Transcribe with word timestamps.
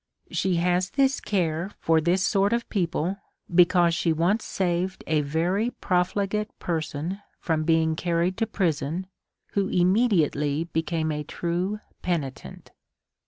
She 0.31 0.55
has 0.55 0.89
this 0.89 1.19
care 1.21 1.69
for 1.79 2.01
this 2.01 2.25
sort 2.27 2.53
of 2.53 2.67
people, 2.71 3.17
be 3.53 3.65
cause 3.65 3.93
she 3.93 4.11
once 4.11 4.43
saved 4.43 5.03
a 5.05 5.21
very 5.21 5.69
profligate 5.79 6.57
person 6.57 7.21
from 7.39 7.65
being 7.65 7.95
carried 7.95 8.35
to 8.37 8.47
prison, 8.47 9.05
who 9.51 9.67
immediately 9.67 10.63
became 10.63 11.11
a 11.11 11.23
true 11.23 11.81
penitent. 12.01 12.71